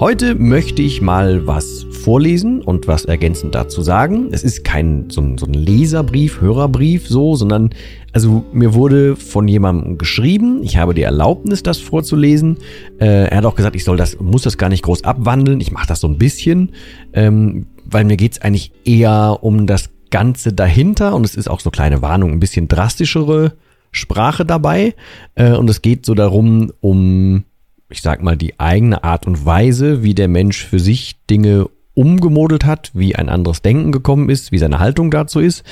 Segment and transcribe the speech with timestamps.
[0.00, 4.28] Heute möchte ich mal was vorlesen und was ergänzend dazu sagen.
[4.30, 7.70] Es ist kein so ein, so ein Leserbrief, Hörerbrief so, sondern
[8.12, 12.58] also mir wurde von jemandem geschrieben, ich habe die Erlaubnis, das vorzulesen.
[13.00, 15.60] Äh, er hat auch gesagt, ich soll das, muss das gar nicht groß abwandeln.
[15.60, 16.70] Ich mache das so ein bisschen,
[17.12, 21.70] ähm, weil mir geht's eigentlich eher um das Ganze dahinter und es ist auch so
[21.70, 23.54] kleine Warnung, ein bisschen drastischere
[23.90, 24.94] Sprache dabei.
[25.34, 27.42] Äh, und es geht so darum, um,
[27.90, 32.64] ich sag mal, die eigene Art und Weise, wie der Mensch für sich Dinge umgemodelt
[32.64, 35.64] hat, wie ein anderes Denken gekommen ist, wie seine Haltung dazu ist.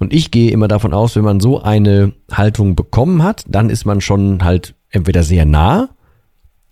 [0.00, 3.84] Und ich gehe immer davon aus, wenn man so eine Haltung bekommen hat, dann ist
[3.84, 5.90] man schon halt entweder sehr nah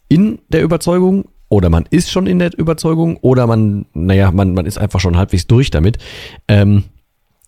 [0.08, 4.66] in der Überzeugung oder man ist schon in der Überzeugung oder man, naja, man, man
[4.66, 5.98] ist einfach schon halbwegs durch damit.
[6.48, 6.84] Ähm,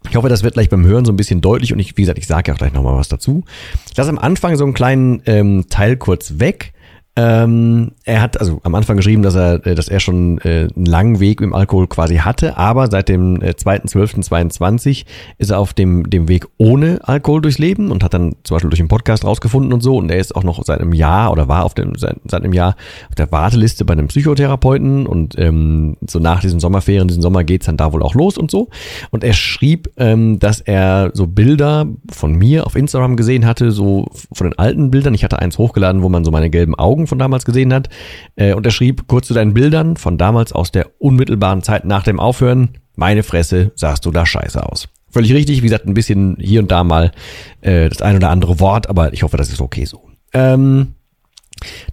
[0.09, 2.19] ich hoffe, das wird gleich beim Hören so ein bisschen deutlich und ich, wie gesagt,
[2.19, 3.45] ich sage ja auch gleich nochmal was dazu.
[3.91, 6.73] Ich lasse am Anfang so einen kleinen ähm, Teil kurz weg,
[7.19, 10.87] ähm, er hat also am Anfang geschrieben, dass er, äh, dass er schon äh, einen
[10.87, 15.05] langen Weg im Alkohol quasi hatte, aber seit dem äh, 2.12.22
[15.37, 18.71] ist er auf dem, dem Weg ohne Alkohol durchs Leben und hat dann zum Beispiel
[18.71, 19.97] durch den Podcast rausgefunden und so.
[19.97, 22.53] Und er ist auch noch seit einem Jahr oder war auf dem, seit, seit einem
[22.53, 22.77] Jahr
[23.09, 27.67] auf der Warteliste bei einem Psychotherapeuten und ähm, so nach diesen Sommerferien, diesen Sommer geht's
[27.67, 28.69] dann da wohl auch los und so.
[29.11, 34.07] Und er schrieb, ähm, dass er so Bilder von mir auf Instagram gesehen hatte, so
[34.33, 35.15] von den alten Bildern.
[35.15, 37.89] Ich hatte eins hochgeladen, wo man so meine gelben Augen von damals gesehen hat.
[38.37, 42.05] Äh, und er schrieb kurz zu deinen Bildern von damals aus der unmittelbaren Zeit nach
[42.05, 42.79] dem Aufhören.
[42.97, 44.89] Meine Fresse, sahst du da scheiße aus.
[45.11, 47.13] Völlig richtig, wie gesagt, ein bisschen hier und da mal
[47.61, 50.09] äh, das ein oder andere Wort, aber ich hoffe, das ist okay so.
[50.33, 50.95] Ähm,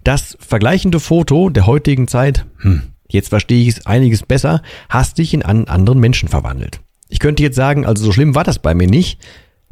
[0.04, 5.34] das vergleichende Foto der heutigen Zeit, hm, jetzt verstehe ich es einiges besser, hast dich
[5.34, 6.82] in einen anderen Menschen verwandelt.
[7.08, 9.20] Ich könnte jetzt sagen, also so schlimm war das bei mir nicht,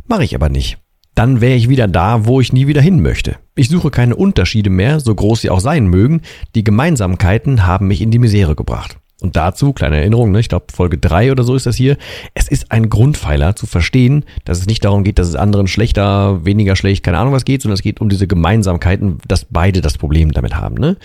[0.07, 0.77] mache ich aber nicht
[1.15, 3.35] dann wäre ich wieder da, wo ich nie wieder hin möchte.
[3.55, 6.21] Ich suche keine Unterschiede mehr, so groß sie auch sein mögen.
[6.55, 8.97] Die Gemeinsamkeiten haben mich in die Misere gebracht.
[9.21, 11.95] Und dazu, kleine Erinnerung, ne, ich glaube Folge drei oder so ist das hier,
[12.33, 16.43] es ist ein Grundpfeiler zu verstehen, dass es nicht darum geht, dass es anderen schlechter,
[16.43, 19.97] weniger schlecht, keine Ahnung was geht, sondern es geht um diese Gemeinsamkeiten, dass beide das
[19.97, 20.75] Problem damit haben.
[20.75, 20.97] Ne?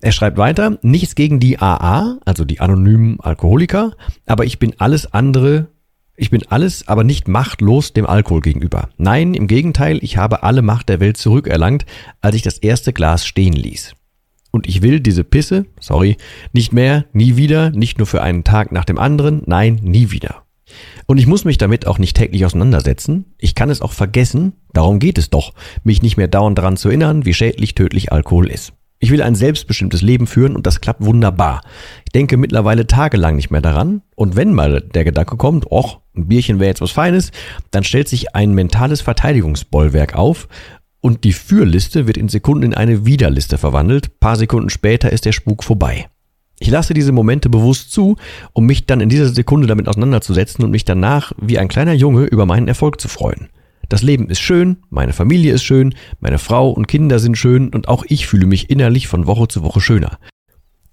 [0.00, 3.92] Er schreibt weiter, nichts gegen die AA, also die anonymen Alkoholiker,
[4.24, 5.66] aber ich bin alles andere
[6.16, 8.90] ich bin alles, aber nicht machtlos dem Alkohol gegenüber.
[8.98, 11.86] Nein, im Gegenteil, ich habe alle Macht der Welt zurückerlangt,
[12.20, 13.94] als ich das erste Glas stehen ließ.
[14.50, 16.18] Und ich will diese Pisse, sorry,
[16.52, 20.42] nicht mehr, nie wieder, nicht nur für einen Tag nach dem anderen, nein, nie wieder.
[21.06, 23.34] Und ich muss mich damit auch nicht täglich auseinandersetzen.
[23.38, 26.88] Ich kann es auch vergessen, darum geht es doch, mich nicht mehr dauernd daran zu
[26.88, 28.74] erinnern, wie schädlich tödlich Alkohol ist.
[28.98, 31.62] Ich will ein selbstbestimmtes Leben führen und das klappt wunderbar.
[32.04, 34.02] Ich denke mittlerweile tagelang nicht mehr daran.
[34.14, 37.32] Und wenn mal der Gedanke kommt, och, ein Bierchen wäre jetzt was Feines,
[37.70, 40.48] dann stellt sich ein mentales Verteidigungsbollwerk auf
[41.00, 44.20] und die Fürliste wird in Sekunden in eine Widerliste verwandelt.
[44.20, 46.08] paar Sekunden später ist der Spuk vorbei.
[46.60, 48.16] Ich lasse diese Momente bewusst zu,
[48.52, 52.24] um mich dann in dieser Sekunde damit auseinanderzusetzen und mich danach wie ein kleiner Junge
[52.26, 53.48] über meinen Erfolg zu freuen.
[53.88, 57.88] Das Leben ist schön, meine Familie ist schön, meine Frau und Kinder sind schön und
[57.88, 60.18] auch ich fühle mich innerlich von Woche zu Woche schöner.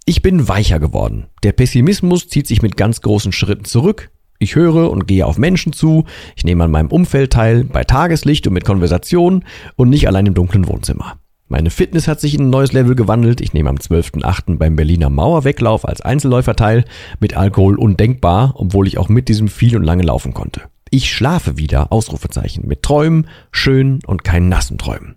[0.06, 1.28] Ich bin weicher geworden.
[1.44, 4.10] Der Pessimismus zieht sich mit ganz großen Schritten zurück.
[4.42, 8.46] Ich höre und gehe auf Menschen zu, ich nehme an meinem Umfeld teil, bei Tageslicht
[8.46, 9.44] und mit Konversation
[9.76, 11.18] und nicht allein im dunklen Wohnzimmer.
[11.48, 13.42] Meine Fitness hat sich in ein neues Level gewandelt.
[13.42, 14.56] Ich nehme am 12.8.
[14.56, 16.86] beim Berliner Mauerweglauf als Einzelläufer teil,
[17.18, 20.62] mit Alkohol undenkbar, obwohl ich auch mit diesem viel und lange laufen konnte.
[20.88, 25.16] Ich schlafe wieder, Ausrufezeichen, mit Träumen, schönen und keinen nassen Träumen.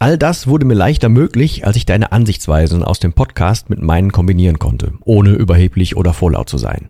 [0.00, 4.10] All das wurde mir leichter möglich, als ich deine Ansichtsweisen aus dem Podcast mit meinen
[4.10, 6.88] kombinieren konnte, ohne überheblich oder vorlaut zu sein.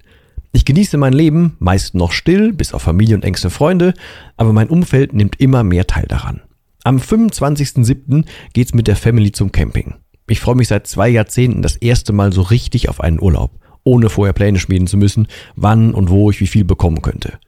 [0.52, 3.94] Ich genieße mein Leben, meist noch still, bis auf Familie und engste Freunde,
[4.37, 6.43] aber mein Umfeld nimmt immer mehr Teil daran.
[6.82, 8.25] Am 25.07.
[8.52, 9.94] geht's mit der Family zum Camping.
[10.29, 13.52] Ich freue mich seit zwei Jahrzehnten das erste Mal so richtig auf einen Urlaub.
[13.82, 15.26] ohne vorher Pläne schmieden zu müssen,
[15.56, 17.38] wann und wo ich wie viel bekommen könnte.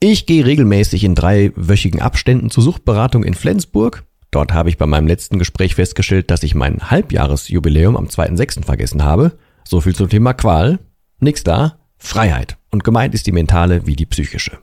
[0.00, 4.04] Ich gehe regelmäßig in dreiwöchigen Abständen zur Suchtberatung in Flensburg.
[4.30, 8.64] Dort habe ich bei meinem letzten Gespräch festgestellt, dass ich mein Halbjahresjubiläum am 2.6.
[8.64, 9.32] vergessen habe.
[9.64, 10.78] So viel zum Thema Qual.
[11.20, 11.78] Nix da.
[11.98, 12.56] Freiheit.
[12.70, 14.58] Und gemeint ist die mentale wie die psychische.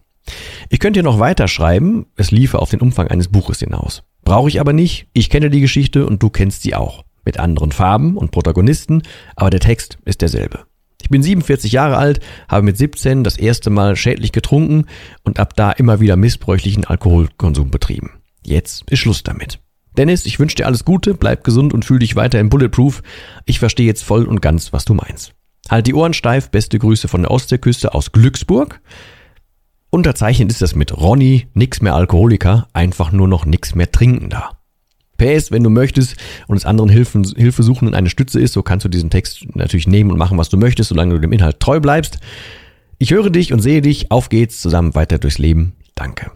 [0.70, 4.04] Ich könnte hier noch weiter schreiben, es liefe auf den Umfang eines Buches hinaus.
[4.24, 7.04] Brauche ich aber nicht, ich kenne die Geschichte und du kennst sie auch.
[7.26, 9.04] Mit anderen Farben und Protagonisten,
[9.36, 10.66] aber der Text ist derselbe.
[11.02, 14.86] Ich bin 47 Jahre alt, habe mit 17 das erste Mal schädlich getrunken
[15.24, 18.12] und ab da immer wieder missbräuchlichen Alkoholkonsum betrieben.
[18.46, 19.60] Jetzt ist Schluss damit.
[19.98, 23.04] Dennis, ich wünsche dir alles Gute, bleib gesund und fühl dich weiter im Bulletproof.
[23.46, 25.34] Ich verstehe jetzt voll und ganz, was du meinst.
[25.70, 28.82] Halt die Ohren steif, beste Grüße von der Ostseeküste aus Glücksburg.
[29.90, 34.58] Unterzeichnet ist das mit Ronny, nix mehr Alkoholiker, einfach nur noch nix mehr Trinkender.
[35.18, 36.16] PS, wenn du möchtest
[36.48, 40.12] und es anderen Hilfen, Hilfesuchenden eine Stütze ist, so kannst du diesen Text natürlich nehmen
[40.12, 42.20] und machen, was du möchtest, solange du dem Inhalt treu bleibst.
[42.98, 44.12] Ich höre dich und sehe dich.
[44.12, 45.74] Auf geht's zusammen weiter durchs Leben.
[45.96, 46.32] Danke.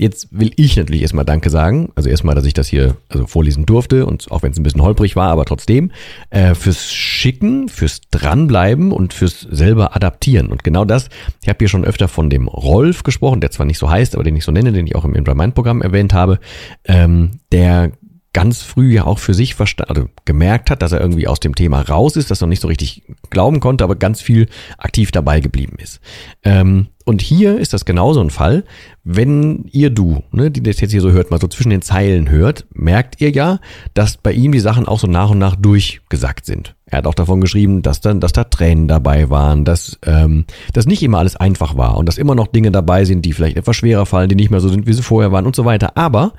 [0.00, 1.90] Jetzt will ich natürlich erstmal Danke sagen.
[1.96, 4.82] Also erstmal, dass ich das hier also vorlesen durfte und auch wenn es ein bisschen
[4.82, 5.90] holprig war, aber trotzdem,
[6.30, 10.48] äh, fürs Schicken, fürs Dranbleiben und fürs selber Adaptieren.
[10.48, 11.08] Und genau das,
[11.42, 14.22] ich habe hier schon öfter von dem Rolf gesprochen, der zwar nicht so heißt, aber
[14.22, 16.38] den ich so nenne, den ich auch im Mind-Programm erwähnt habe,
[16.84, 17.90] ähm, der
[18.38, 21.80] ganz früh ja auch für sich also gemerkt hat, dass er irgendwie aus dem Thema
[21.80, 24.46] raus ist, das noch nicht so richtig glauben konnte, aber ganz viel
[24.76, 25.98] aktiv dabei geblieben ist.
[26.44, 28.62] Ähm, und hier ist das genauso ein Fall.
[29.02, 32.30] Wenn ihr du, ne, die das jetzt hier so hört, mal so zwischen den Zeilen
[32.30, 33.58] hört, merkt ihr ja,
[33.94, 36.76] dass bei ihm die Sachen auch so nach und nach durchgesackt sind.
[36.90, 40.86] Er hat auch davon geschrieben, dass dann, dass da Tränen dabei waren, dass ähm, dass
[40.86, 43.76] nicht immer alles einfach war und dass immer noch Dinge dabei sind, die vielleicht etwas
[43.76, 45.96] schwerer fallen, die nicht mehr so sind, wie sie vorher waren und so weiter.
[45.96, 46.32] Aber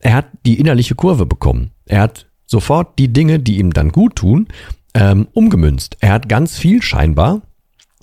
[0.00, 1.70] er hat die innerliche Kurve bekommen.
[1.86, 4.48] Er hat sofort die Dinge, die ihm dann gut tun,
[4.94, 5.96] ähm, umgemünzt.
[6.00, 7.42] Er hat ganz viel scheinbar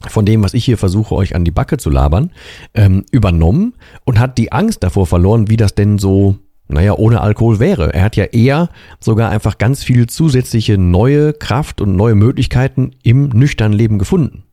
[0.07, 2.31] von dem, was ich hier versuche, euch an die Backe zu labern,
[2.73, 3.73] ähm, übernommen
[4.05, 6.37] und hat die Angst davor verloren, wie das denn so,
[6.69, 7.93] naja, ohne Alkohol wäre.
[7.93, 8.69] Er hat ja eher
[8.99, 14.43] sogar einfach ganz viel zusätzliche neue Kraft und neue Möglichkeiten im nüchternen Leben gefunden.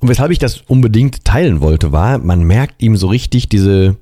[0.00, 3.96] Und weshalb ich das unbedingt teilen wollte, war, man merkt ihm so richtig diese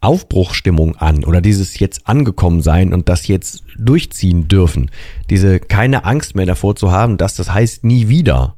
[0.00, 4.90] Aufbruchstimmung an oder dieses jetzt angekommen sein und das jetzt durchziehen dürfen.
[5.30, 8.56] Diese keine Angst mehr davor zu haben, dass das heißt nie wieder.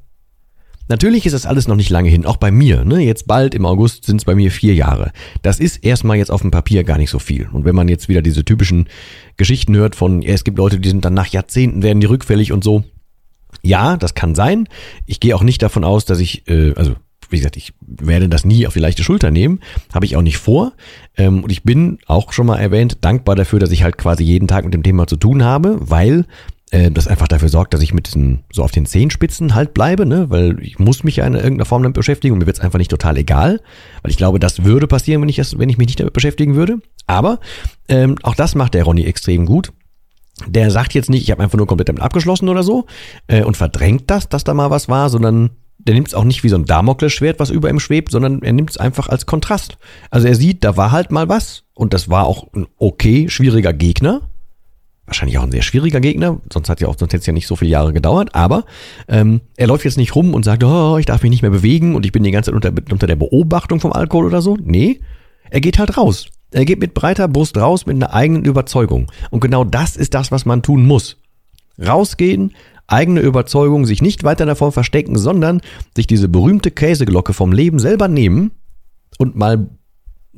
[0.89, 2.85] Natürlich ist das alles noch nicht lange hin, auch bei mir.
[2.85, 3.01] Ne?
[3.01, 5.13] Jetzt bald im August sind es bei mir vier Jahre.
[5.43, 7.49] Das ist erstmal jetzt auf dem Papier gar nicht so viel.
[7.53, 8.89] Und wenn man jetzt wieder diese typischen
[9.37, 12.53] Geschichten hört von, ja, es gibt Leute, die sind dann nach Jahrzehnten werden die rückfällig
[12.53, 12.85] und so.
[13.63, 14.69] Ja, das kann sein.
[15.07, 16.95] Ich gehe auch nicht davon aus, dass ich, äh, also
[17.31, 19.61] wie gesagt, ich werde das nie auf die leichte Schulter nehmen,
[19.93, 20.73] habe ich auch nicht vor.
[21.17, 24.47] Ähm, und ich bin auch schon mal erwähnt, dankbar dafür, dass ich halt quasi jeden
[24.47, 26.27] Tag mit dem Thema zu tun habe, weil
[26.71, 30.05] äh, das einfach dafür sorgt, dass ich mit diesen so auf den Zehenspitzen halt bleibe,
[30.05, 30.31] ne?
[30.31, 32.79] weil ich muss mich ja in irgendeiner Form damit beschäftigen und mir wird es einfach
[32.79, 33.61] nicht total egal,
[34.03, 36.57] weil ich glaube, das würde passieren, wenn ich, das, wenn ich mich nicht damit beschäftigen
[36.57, 36.79] würde.
[37.07, 37.39] Aber
[37.89, 39.73] ähm, auch das macht der Ronny extrem gut.
[40.47, 42.87] Der sagt jetzt nicht, ich habe einfach nur komplett damit abgeschlossen oder so
[43.27, 46.43] äh, und verdrängt das, dass da mal was war, sondern der nimmt es auch nicht
[46.43, 49.79] wie so ein Damoklesschwert, was über ihm schwebt, sondern er nimmt es einfach als Kontrast.
[50.11, 53.73] Also er sieht, da war halt mal was und das war auch ein okay schwieriger
[53.73, 54.23] Gegner,
[55.07, 57.47] wahrscheinlich auch ein sehr schwieriger Gegner, sonst hat ja auch, sonst hätte es ja nicht
[57.47, 58.65] so viele Jahre gedauert, aber
[59.09, 61.95] ähm, er läuft jetzt nicht rum und sagt, oh, ich darf mich nicht mehr bewegen
[61.95, 64.57] und ich bin die ganze Zeit unter, unter der Beobachtung vom Alkohol oder so.
[64.61, 65.01] Nee,
[65.51, 66.27] er geht halt raus.
[66.51, 69.11] Er geht mit breiter Brust raus mit einer eigenen Überzeugung.
[69.31, 71.19] Und genau das ist das, was man tun muss.
[71.85, 72.55] Rausgehen,
[72.87, 75.61] eigene Überzeugung, sich nicht weiter davor verstecken, sondern
[75.95, 78.53] sich diese berühmte Käseglocke vom Leben selber nehmen
[79.19, 79.69] und mal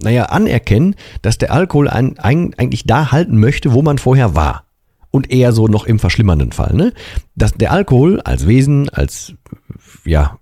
[0.02, 4.64] naja, anerkennen, dass der Alkohol einen, eigentlich da halten möchte, wo man vorher war.
[5.10, 6.92] Und eher so noch im verschlimmernden Fall, ne?
[7.34, 9.32] Dass der Alkohol als Wesen, als,
[10.04, 10.38] ja,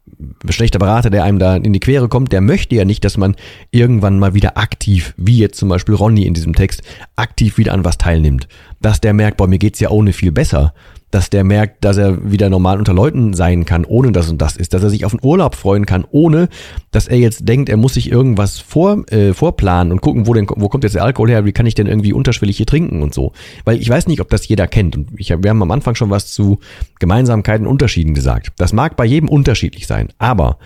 [0.49, 3.37] schlechter Berater, der einem da in die Quere kommt, der möchte ja nicht, dass man
[3.71, 6.83] irgendwann mal wieder aktiv, wie jetzt zum Beispiel Ronny in diesem Text,
[7.15, 8.49] aktiv wieder an was teilnimmt.
[8.81, 10.75] Dass der merkt, boah, mir geht's ja ohne viel besser
[11.17, 14.55] dass der merkt, dass er wieder normal unter Leuten sein kann, ohne dass und das
[14.55, 16.51] ist, dass er sich auf einen Urlaub freuen kann, ohne
[16.91, 20.47] dass er jetzt denkt, er muss sich irgendwas vor, äh, vorplanen und gucken, wo denn,
[20.47, 23.15] wo kommt jetzt der Alkohol her, wie kann ich denn irgendwie unterschwellig hier trinken und
[23.15, 23.33] so.
[23.65, 24.95] Weil ich weiß nicht, ob das jeder kennt.
[24.95, 26.59] Und ich, wir haben am Anfang schon was zu
[26.99, 28.51] Gemeinsamkeiten Unterschieden gesagt.
[28.59, 30.59] Das mag bei jedem unterschiedlich sein, aber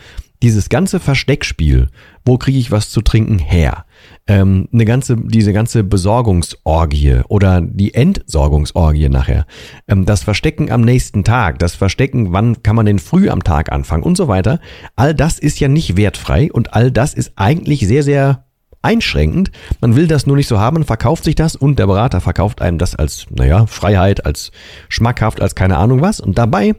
[0.43, 1.91] dieses ganze Versteckspiel,
[2.25, 3.85] wo kriege ich was zu trinken her?
[4.31, 9.45] Ähm, eine ganze, diese ganze Besorgungsorgie oder die Entsorgungsorgie nachher,
[9.89, 13.73] ähm, das Verstecken am nächsten Tag, das Verstecken, wann kann man denn früh am Tag
[13.73, 14.61] anfangen und so weiter,
[14.95, 18.45] all das ist ja nicht wertfrei und all das ist eigentlich sehr, sehr
[18.83, 19.51] einschränkend.
[19.81, 22.79] Man will das nur nicht so haben, verkauft sich das und der Berater verkauft einem
[22.79, 24.53] das als, naja, Freiheit, als
[24.89, 26.21] schmackhaft, als keine Ahnung was.
[26.21, 26.77] Und dabei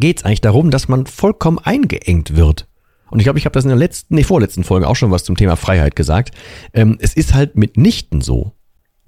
[0.00, 2.66] geht es eigentlich darum, dass man vollkommen eingeengt wird.
[3.12, 5.22] Und ich glaube, ich habe das in der letzten, nee, vorletzten Folge auch schon was
[5.22, 6.34] zum Thema Freiheit gesagt.
[6.72, 8.52] Ähm, es ist halt mitnichten so.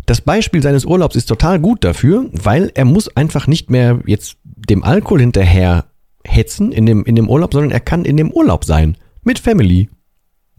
[0.04, 4.36] Das Beispiel seines Urlaubs ist total gut dafür, weil er muss einfach nicht mehr jetzt
[4.44, 5.86] dem Alkohol hinterher
[6.22, 8.98] hetzen in dem, in dem Urlaub, sondern er kann in dem Urlaub sein.
[9.22, 9.88] Mit Family.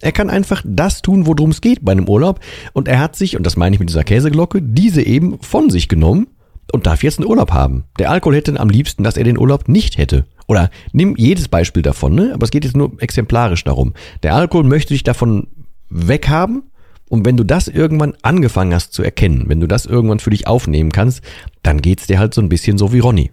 [0.01, 2.39] Er kann einfach das tun, worum es geht bei einem Urlaub.
[2.73, 5.87] Und er hat sich, und das meine ich mit dieser Käseglocke, diese eben von sich
[5.87, 6.29] genommen
[6.73, 7.83] und darf jetzt einen Urlaub haben.
[7.99, 10.25] Der Alkohol hätte am liebsten, dass er den Urlaub nicht hätte.
[10.47, 12.31] Oder nimm jedes Beispiel davon, ne?
[12.33, 13.93] Aber es geht jetzt nur exemplarisch darum.
[14.23, 15.47] Der Alkohol möchte dich davon
[15.89, 16.63] weghaben.
[17.07, 20.47] Und wenn du das irgendwann angefangen hast zu erkennen, wenn du das irgendwann für dich
[20.47, 21.21] aufnehmen kannst,
[21.61, 23.31] dann geht's dir halt so ein bisschen so wie Ronny.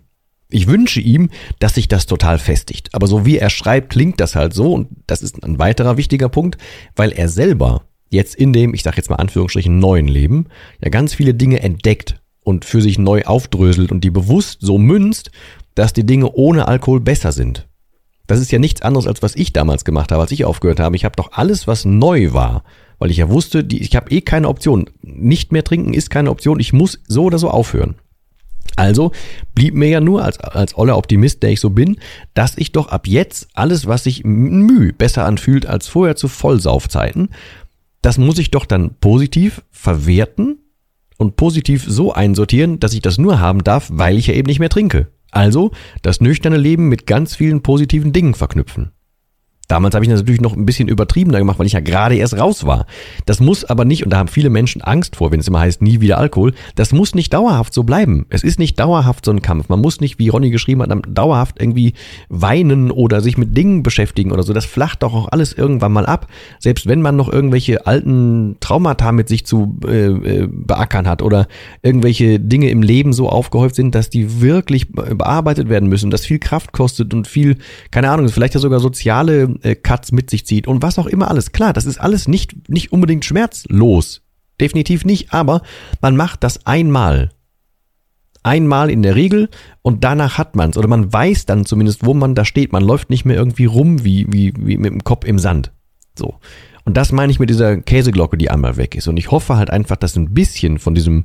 [0.50, 2.90] Ich wünsche ihm, dass sich das total festigt.
[2.92, 4.74] Aber so wie er schreibt, klingt das halt so.
[4.74, 6.58] Und das ist ein weiterer wichtiger Punkt,
[6.94, 10.46] weil er selber jetzt in dem, ich sag jetzt mal Anführungsstrichen, neuen Leben,
[10.82, 15.30] ja ganz viele Dinge entdeckt und für sich neu aufdröselt und die bewusst so münzt,
[15.74, 17.68] dass die Dinge ohne Alkohol besser sind.
[18.26, 20.96] Das ist ja nichts anderes, als was ich damals gemacht habe, als ich aufgehört habe.
[20.96, 22.64] Ich habe doch alles, was neu war,
[22.98, 24.88] weil ich ja wusste, die, ich habe eh keine Option.
[25.02, 26.60] Nicht mehr trinken ist keine Option.
[26.60, 27.96] Ich muss so oder so aufhören.
[28.76, 29.12] Also
[29.54, 31.96] blieb mir ja nur als, als oller Optimist, der ich so bin,
[32.32, 37.30] dass ich doch ab jetzt alles, was sich müh besser anfühlt als vorher zu Vollsaufzeiten,
[38.02, 40.58] das muss ich doch dann positiv verwerten
[41.18, 44.58] und positiv so einsortieren, dass ich das nur haben darf, weil ich ja eben nicht
[44.58, 45.08] mehr trinke.
[45.32, 45.72] Also
[46.02, 48.92] das nüchterne Leben mit ganz vielen positiven Dingen verknüpfen.
[49.72, 52.38] Damals habe ich das natürlich noch ein bisschen übertriebener gemacht, weil ich ja gerade erst
[52.38, 52.84] raus war.
[53.24, 55.80] Das muss aber nicht, und da haben viele Menschen Angst vor, wenn es immer heißt,
[55.80, 58.26] nie wieder Alkohol, das muss nicht dauerhaft so bleiben.
[58.28, 59.70] Es ist nicht dauerhaft so ein Kampf.
[59.70, 61.94] Man muss nicht, wie Ronny geschrieben hat, dauerhaft irgendwie
[62.28, 64.52] weinen oder sich mit Dingen beschäftigen oder so.
[64.52, 66.26] Das flacht doch auch alles irgendwann mal ab.
[66.58, 71.46] Selbst wenn man noch irgendwelche alten Traumata mit sich zu äh, äh beackern hat oder
[71.80, 76.40] irgendwelche Dinge im Leben so aufgehäuft sind, dass die wirklich bearbeitet werden müssen, das viel
[76.40, 77.56] Kraft kostet und viel,
[77.90, 81.30] keine Ahnung, vielleicht ja sogar soziale äh, Cuts mit sich zieht und was auch immer
[81.30, 81.52] alles.
[81.52, 84.22] Klar, das ist alles nicht, nicht unbedingt schmerzlos.
[84.60, 85.62] Definitiv nicht, aber
[86.00, 87.30] man macht das einmal.
[88.44, 89.48] Einmal in der Regel
[89.82, 90.76] und danach hat man es.
[90.76, 92.72] Oder man weiß dann zumindest, wo man da steht.
[92.72, 95.72] Man läuft nicht mehr irgendwie rum wie, wie, wie mit dem Kopf im Sand.
[96.18, 96.38] So.
[96.84, 99.06] Und das meine ich mit dieser Käseglocke, die einmal weg ist.
[99.06, 101.24] Und ich hoffe halt einfach, dass ein bisschen von diesem,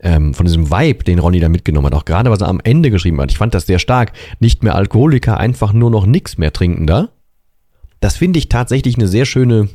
[0.00, 2.90] ähm, von diesem Vibe, den Ronny da mitgenommen hat, auch gerade was er am Ende
[2.90, 3.30] geschrieben hat.
[3.30, 4.12] Ich fand das sehr stark.
[4.40, 7.10] Nicht mehr Alkoholiker, einfach nur noch nix mehr trinkender.
[8.00, 9.68] Das finde ich tatsächlich eine sehr schöne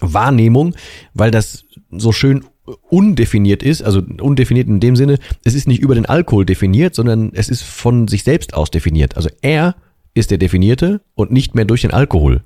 [0.00, 0.74] Wahrnehmung,
[1.14, 2.44] weil das so schön
[2.88, 7.32] undefiniert ist, also undefiniert in dem Sinne, es ist nicht über den Alkohol definiert, sondern
[7.34, 9.16] es ist von sich selbst aus definiert.
[9.16, 9.74] Also er
[10.14, 12.42] ist der Definierte und nicht mehr durch den Alkohol.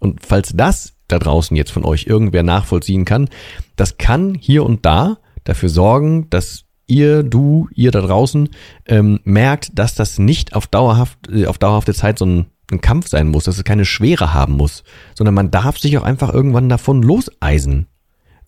[0.00, 3.28] Und falls das da draußen jetzt von euch irgendwer nachvollziehen kann,
[3.76, 8.48] das kann hier und da dafür sorgen, dass ihr, du, ihr da draußen
[8.86, 13.08] ähm, merkt, dass das nicht auf dauerhaft, äh, auf dauerhafte Zeit so ein ein Kampf
[13.08, 16.68] sein muss, dass es keine Schwere haben muss, sondern man darf sich auch einfach irgendwann
[16.68, 17.86] davon loseisen.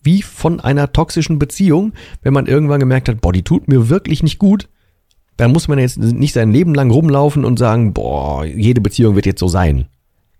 [0.01, 4.23] Wie von einer toxischen Beziehung, wenn man irgendwann gemerkt hat, boah, die tut mir wirklich
[4.23, 4.69] nicht gut,
[5.37, 9.27] dann muss man jetzt nicht sein Leben lang rumlaufen und sagen, boah, jede Beziehung wird
[9.27, 9.85] jetzt so sein.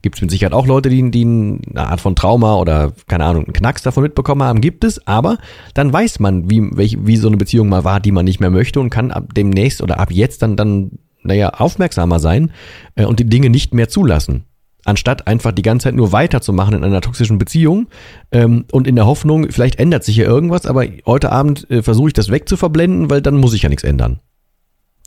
[0.01, 3.45] Gibt es mit Sicherheit auch Leute, die, die eine Art von Trauma oder, keine Ahnung,
[3.45, 5.37] einen Knacks davon mitbekommen haben, gibt es, aber
[5.73, 8.51] dann weiß man, wie, welche, wie so eine Beziehung mal war, die man nicht mehr
[8.51, 12.51] möchte und kann ab demnächst oder ab jetzt dann, dann naja, aufmerksamer sein
[12.95, 14.45] äh, und die Dinge nicht mehr zulassen.
[14.85, 17.87] Anstatt einfach die ganze Zeit nur weiterzumachen in einer toxischen Beziehung
[18.31, 22.07] ähm, und in der Hoffnung, vielleicht ändert sich ja irgendwas, aber heute Abend äh, versuche
[22.07, 24.21] ich das wegzuverblenden, weil dann muss ich ja nichts ändern.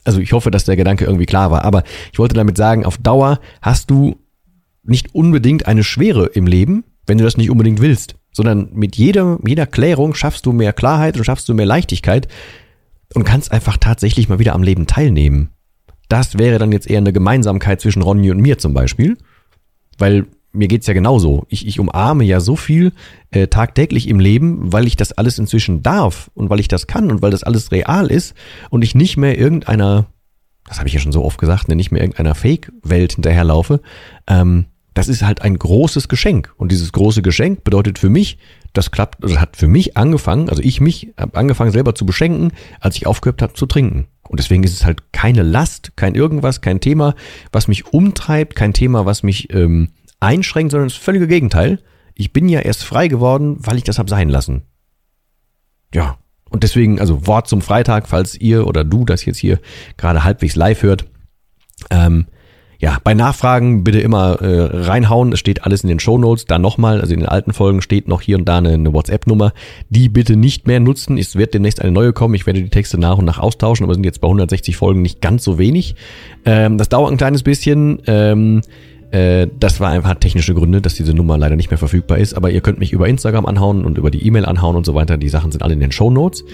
[0.05, 2.99] Also ich hoffe, dass der Gedanke irgendwie klar war, aber ich wollte damit sagen, auf
[2.99, 4.17] Dauer hast du
[4.83, 9.39] nicht unbedingt eine Schwere im Leben, wenn du das nicht unbedingt willst, sondern mit jeder,
[9.47, 12.29] jeder Klärung schaffst du mehr Klarheit und schaffst du mehr Leichtigkeit
[13.15, 15.51] und kannst einfach tatsächlich mal wieder am Leben teilnehmen.
[16.11, 19.17] Das wäre dann jetzt eher eine Gemeinsamkeit zwischen Ronny und mir zum Beispiel.
[19.97, 21.47] Weil mir geht's ja genauso.
[21.49, 22.93] Ich, ich umarme ja so viel
[23.31, 27.13] äh, tagtäglich im Leben, weil ich das alles inzwischen darf und weil ich das kann
[27.13, 28.35] und weil das alles real ist
[28.71, 30.07] und ich nicht mehr irgendeiner,
[30.67, 33.81] das habe ich ja schon so oft gesagt, ne, nicht mehr irgendeiner Fake-Welt hinterherlaufe.
[34.27, 36.53] Ähm, das ist halt ein großes Geschenk.
[36.57, 38.39] Und dieses große Geschenk bedeutet für mich,
[38.73, 42.51] das klappt, also hat für mich angefangen, also ich mich habe angefangen selber zu beschenken,
[42.81, 44.09] als ich aufgehört habe zu trinken.
[44.31, 47.17] Und deswegen ist es halt keine Last, kein irgendwas, kein Thema,
[47.51, 49.89] was mich umtreibt, kein Thema, was mich ähm,
[50.21, 51.81] einschränkt, sondern das völlige Gegenteil.
[52.15, 54.63] Ich bin ja erst frei geworden, weil ich das hab sein lassen.
[55.93, 56.17] Ja.
[56.49, 59.59] Und deswegen, also Wort zum Freitag, falls ihr oder du das jetzt hier
[59.97, 61.07] gerade halbwegs live hört.
[61.91, 62.27] Ähm,
[62.81, 65.33] ja, bei Nachfragen bitte immer äh, reinhauen.
[65.33, 66.47] Es steht alles in den Show Notes.
[66.47, 69.53] Da nochmal, also in den alten Folgen steht noch hier und da eine, eine WhatsApp-Nummer.
[69.91, 71.19] Die bitte nicht mehr nutzen.
[71.19, 72.35] Es wird demnächst eine neue kommen.
[72.35, 75.21] Ich werde die Texte nach und nach austauschen, aber sind jetzt bei 160 Folgen nicht
[75.21, 75.95] ganz so wenig.
[76.47, 78.01] Ähm, das dauert ein kleines bisschen.
[78.07, 78.63] Ähm,
[79.11, 82.33] äh, das war einfach technische Gründe, dass diese Nummer leider nicht mehr verfügbar ist.
[82.33, 85.19] Aber ihr könnt mich über Instagram anhauen und über die E-Mail anhauen und so weiter.
[85.19, 86.45] Die Sachen sind alle in den Show Notes.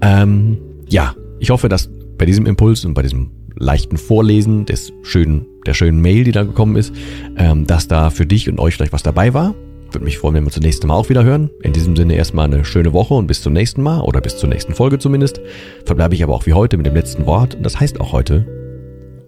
[0.00, 0.58] Ähm,
[0.88, 5.74] ja, ich hoffe, dass bei diesem Impuls und bei diesem leichten Vorlesen des schönen, der
[5.74, 6.94] schönen Mail, die da gekommen ist,
[7.36, 9.54] ähm, dass da für dich und euch vielleicht was dabei war.
[9.90, 11.50] Würde mich freuen, wenn wir uns nächsten Mal auch wieder hören.
[11.62, 14.48] In diesem Sinne erstmal eine schöne Woche und bis zum nächsten Mal oder bis zur
[14.48, 15.40] nächsten Folge zumindest.
[15.84, 18.46] Verbleibe ich aber auch wie heute mit dem letzten Wort und das heißt auch heute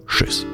[0.06, 0.46] Tschüss.